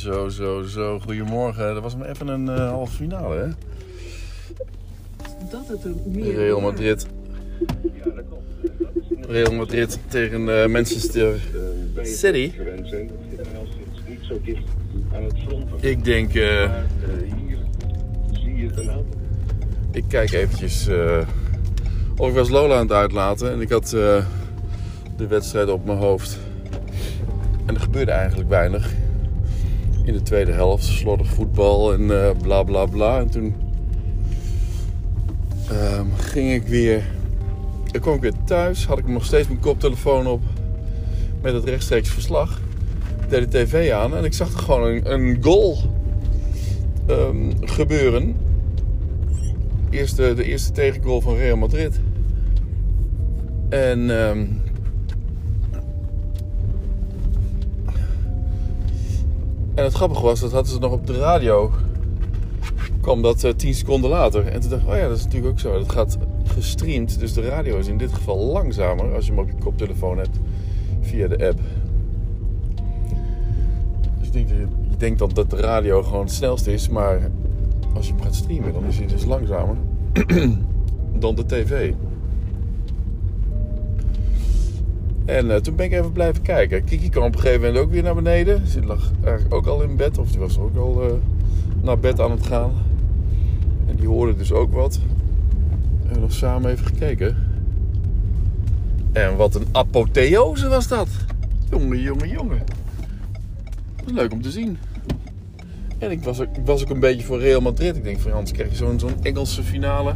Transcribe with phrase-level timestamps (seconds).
[0.00, 0.98] Zo, zo, zo.
[0.98, 1.74] Goedemorgen.
[1.74, 3.48] Dat was maar even een uh, halve finale, hè?
[5.50, 6.34] Dat het er meer...
[6.34, 7.06] Real Madrid.
[9.20, 11.40] Real Madrid tegen uh, Manchester
[12.02, 12.52] City.
[15.80, 16.34] Ik denk...
[16.34, 16.70] Uh,
[19.92, 20.88] ik kijk eventjes
[22.16, 23.52] of ik was Lola aan het uitlaten.
[23.52, 26.38] En ik had de wedstrijd op mijn hoofd.
[27.66, 28.92] En er gebeurde eigenlijk weinig.
[30.04, 33.18] In de tweede helft slordig voetbal en uh, bla bla bla.
[33.18, 33.54] En toen
[35.72, 37.02] um, ging ik weer.
[37.90, 38.86] Dan kwam ik weer thuis.
[38.86, 40.42] Had ik nog steeds mijn koptelefoon op.
[41.42, 42.60] Met het rechtstreeks verslag.
[43.22, 45.78] Ik deed de tv aan en ik zag er gewoon een, een goal
[47.08, 48.36] um, gebeuren.
[49.90, 52.00] Eerste, de eerste tegengoal van Real Madrid.
[53.68, 54.60] En um,
[59.80, 61.70] En het grappige was, dat hadden ze nog op de radio.
[63.00, 64.46] kwam dat uh, 10 seconden later.
[64.46, 65.72] En toen dacht ik, oh ja, dat is natuurlijk ook zo.
[65.72, 67.18] Dat gaat gestreamd.
[67.18, 70.38] Dus de radio is in dit geval langzamer als je hem op je koptelefoon hebt
[71.00, 71.60] via de app.
[74.18, 76.88] Dus ik denk, je denkt dan dat de radio gewoon het snelste is.
[76.88, 77.30] Maar
[77.94, 79.76] als je hem gaat streamen, dan is hij dus langzamer
[81.24, 81.92] dan de tv.
[85.24, 86.84] En uh, toen ben ik even blijven kijken.
[86.84, 88.66] Kiki kwam op een gegeven moment ook weer naar beneden.
[88.66, 91.12] Ze lag eigenlijk ook al in bed, of die was ook al uh,
[91.82, 92.72] naar bed aan het gaan.
[93.86, 94.96] En die hoorde dus ook wat.
[94.96, 97.36] We hebben nog samen even gekeken.
[99.12, 101.08] En wat een apotheose was dat.
[101.70, 102.62] Jongen, jongen, jongen.
[104.06, 104.78] Leuk om te zien.
[105.98, 107.96] En ik was, ook, was ook een beetje voor Real Madrid.
[107.96, 110.14] Ik denk van anders krijg je zo'n zo'n Engelse finale.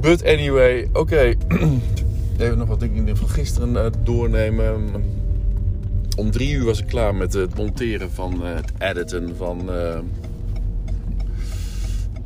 [0.00, 1.34] But anyway, oké.
[2.38, 4.90] Even nog wat dingen van gisteren uh, doornemen.
[6.16, 9.98] Om drie uur was ik klaar met het monteren van uh, het editen van uh,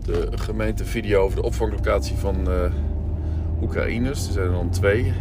[0.04, 2.36] de gemeentevideo over de opvanglocatie van
[3.62, 4.26] Oekraïners.
[4.26, 5.12] Er zijn er dan twee.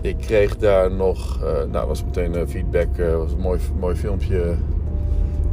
[0.00, 1.40] Ik kreeg daar nog,
[1.70, 4.54] nou was meteen feedback, was een mooi, mooi filmpje.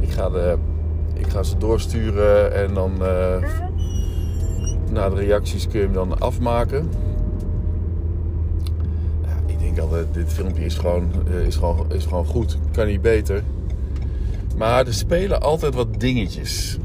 [0.00, 0.56] Ik ga, de,
[1.14, 2.92] ik ga ze doorsturen en dan
[4.90, 6.88] na de reacties kun je hem dan afmaken
[10.12, 11.10] dit filmpje is gewoon,
[11.46, 12.58] is, gewoon, is gewoon goed.
[12.72, 13.42] Kan niet beter.
[14.56, 16.78] Maar er spelen altijd wat dingetjes.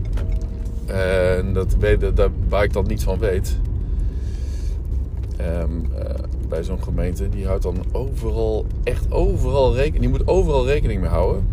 [0.85, 1.75] En dat,
[2.13, 3.57] dat, waar ik dan niet van weet.
[5.41, 6.05] Um, uh,
[6.49, 10.01] bij zo'n gemeente, die houdt dan overal, echt overal rekening.
[10.01, 11.47] Die moet overal rekening mee houden.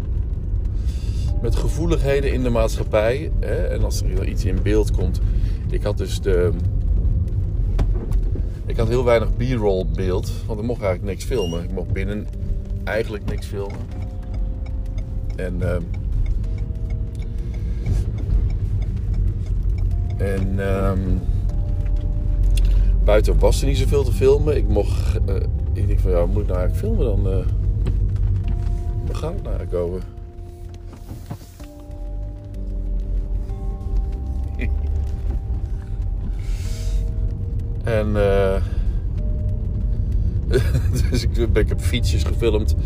[1.43, 3.31] Met gevoeligheden in de maatschappij.
[3.41, 3.67] Hè?
[3.67, 5.21] En als er iets in beeld komt.
[5.71, 6.51] Ik had dus de,
[8.71, 11.63] ik had heel weinig b-roll beeld, want ik mocht eigenlijk niks filmen.
[11.63, 12.27] Ik mocht binnen
[12.85, 13.79] eigenlijk niks filmen.
[15.37, 15.77] En, uh,
[20.17, 20.93] en uh,
[23.05, 24.57] buiten was er niet zoveel te filmen.
[24.57, 25.35] Ik mocht, uh,
[25.73, 27.33] ik denk van ja, moet ik nou eigenlijk filmen dan?
[27.33, 27.47] Uh,
[29.13, 30.05] gaat het nou eigenlijk?
[37.91, 38.57] En uh,
[41.11, 42.77] dus ik, heb fietsjes gefilmd.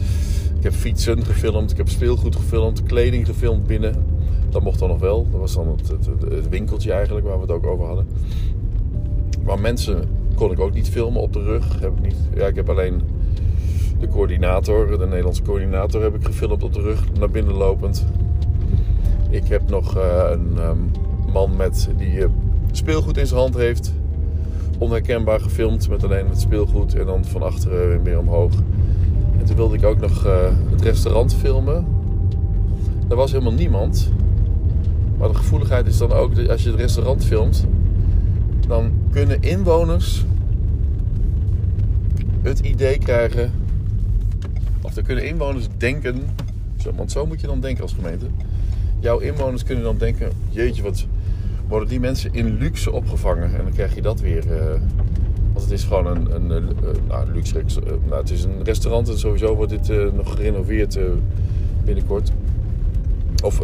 [0.57, 1.71] Ik heb fietsen gefilmd.
[1.71, 2.83] Ik heb speelgoed gefilmd.
[2.83, 3.95] Kleding gefilmd binnen.
[4.51, 5.27] Dat mocht dan nog wel.
[5.31, 8.07] Dat was dan het, het, het, winkeltje eigenlijk waar we het ook over hadden.
[9.45, 11.81] Maar mensen kon ik ook niet filmen op de rug.
[11.81, 13.01] Heb ik, niet, ja, ik heb alleen
[14.01, 18.05] de coördinator, de Nederlandse coördinator, heb ik gefilmd op de rug naar binnen lopend.
[19.31, 20.91] Ik heb nog uh, een um,
[21.33, 22.27] man met die uh,
[22.73, 23.93] speelgoed in zijn hand heeft
[24.79, 28.53] onherkenbaar gefilmd met alleen het speelgoed en dan van achteren weer omhoog.
[29.39, 30.37] En toen wilde ik ook nog uh,
[30.71, 31.87] het restaurant filmen.
[33.09, 34.13] Er was helemaal niemand.
[35.19, 37.67] Maar de gevoeligheid is dan ook dat als je het restaurant filmt,
[38.69, 40.25] dan kunnen inwoners
[42.43, 43.53] het idee krijgen,
[44.83, 46.23] of dan kunnen inwoners denken,
[46.97, 48.27] want zo moet je dan denken als gemeente.
[49.01, 51.07] Jouw inwoners kunnen dan denken: jeetje, wat
[51.75, 53.55] worden die mensen in luxe opgevangen.
[53.55, 54.47] En dan krijg je dat weer.
[54.47, 54.65] Uh,
[55.53, 56.69] want het is gewoon een, een, een,
[57.09, 57.59] nou, luxe.
[57.59, 60.99] Uh, nou, het is een restaurant en sowieso wordt dit nog gerenoveerd
[61.85, 62.33] binnenkort.
[63.43, 63.59] Of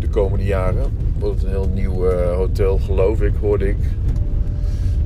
[0.00, 3.78] de komende jaren wordt het een heel nieuw hotel, geloof ik, hoorde ik.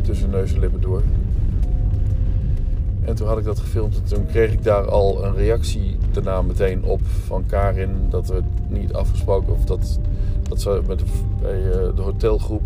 [0.03, 1.03] Tussen neus en lippen door.
[3.07, 6.43] En toen had ik dat gefilmd en toen kreeg ik daar al een reactie daarna
[6.43, 9.99] meteen op van Karin dat we niet afgesproken of dat
[10.49, 11.05] dat ze met de,
[11.43, 12.63] bij eh, de hotelgroep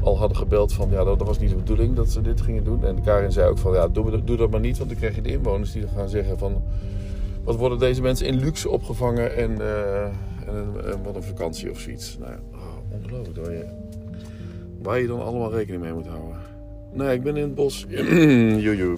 [0.00, 2.84] al hadden gebeld van ja, dat, was niet de bedoeling dat ze dit gingen doen.
[2.84, 5.20] En Karin zei ook van ja, doe, doe dat maar niet, want dan krijg je
[5.22, 6.62] de inwoners die gaan zeggen van
[7.44, 10.08] wat worden deze mensen in luxe opgevangen en, eh,
[10.46, 12.18] een- en wat een vakantie of zoiets.
[12.20, 13.38] Nou, oh, ongelooflijk
[14.82, 16.36] waar je, dan allemaal rekening mee moet houden.
[16.92, 17.86] Nee, ik ben in het bos.
[18.64, 18.94] Joejoe.